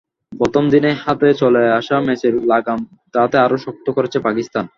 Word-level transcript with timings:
প্রথম 0.31 0.63
দিনেই 0.69 0.95
হাতে 1.03 1.29
চলে 1.33 1.63
আসা 1.79 1.95
ম্যাচের 1.99 2.35
লাগাম 2.51 2.79
তাতে 3.13 3.35
আরও 3.37 3.57
শক্ত 3.57 3.85
করেছে 3.89 4.17
পাকিস্তান। 4.19 4.65